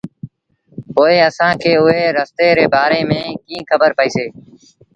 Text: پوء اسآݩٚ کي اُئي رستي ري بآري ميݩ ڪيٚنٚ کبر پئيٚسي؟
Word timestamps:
پوء 0.93 1.13
اسآݩٚ 1.27 1.59
کي 1.61 1.71
اُئي 1.83 2.01
رستي 2.17 2.47
ري 2.57 2.65
بآري 2.73 3.01
ميݩ 3.09 3.37
ڪيٚنٚ 3.45 3.67
کبر 3.69 3.91
پئيٚسي؟ 3.97 4.25